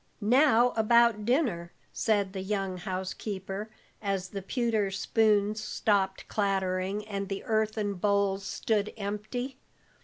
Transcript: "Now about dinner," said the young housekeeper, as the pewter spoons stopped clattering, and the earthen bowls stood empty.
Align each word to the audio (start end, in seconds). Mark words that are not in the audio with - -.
"Now 0.19 0.71
about 0.75 1.25
dinner," 1.25 1.71
said 1.93 2.33
the 2.33 2.41
young 2.41 2.77
housekeeper, 2.77 3.69
as 4.01 4.29
the 4.29 4.41
pewter 4.41 4.89
spoons 4.89 5.63
stopped 5.63 6.27
clattering, 6.27 7.07
and 7.07 7.29
the 7.29 7.43
earthen 7.43 7.93
bowls 7.93 8.43
stood 8.43 8.93
empty. 8.97 9.59